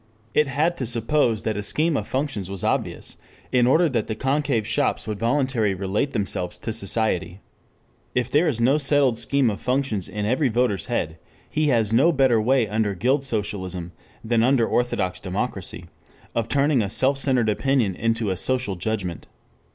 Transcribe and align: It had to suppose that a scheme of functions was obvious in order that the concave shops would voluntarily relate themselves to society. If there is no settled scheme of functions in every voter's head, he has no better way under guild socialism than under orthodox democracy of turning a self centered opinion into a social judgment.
It 0.33 0.47
had 0.47 0.77
to 0.77 0.87
suppose 0.87 1.43
that 1.43 1.55
a 1.57 1.61
scheme 1.61 1.95
of 1.95 2.07
functions 2.07 2.49
was 2.49 2.63
obvious 2.63 3.17
in 3.51 3.67
order 3.67 3.87
that 3.87 4.07
the 4.07 4.15
concave 4.15 4.65
shops 4.65 5.07
would 5.07 5.19
voluntarily 5.19 5.75
relate 5.75 6.11
themselves 6.13 6.57
to 6.57 6.73
society. 6.73 7.39
If 8.15 8.31
there 8.31 8.47
is 8.47 8.59
no 8.59 8.79
settled 8.79 9.15
scheme 9.19 9.51
of 9.51 9.61
functions 9.61 10.07
in 10.07 10.25
every 10.25 10.49
voter's 10.49 10.87
head, 10.87 11.19
he 11.47 11.67
has 11.67 11.93
no 11.93 12.11
better 12.11 12.41
way 12.41 12.67
under 12.67 12.95
guild 12.95 13.23
socialism 13.23 13.91
than 14.23 14.41
under 14.41 14.65
orthodox 14.65 15.19
democracy 15.19 15.85
of 16.33 16.47
turning 16.49 16.81
a 16.81 16.89
self 16.89 17.19
centered 17.19 17.47
opinion 17.47 17.93
into 17.93 18.31
a 18.31 18.37
social 18.37 18.75
judgment. 18.75 19.27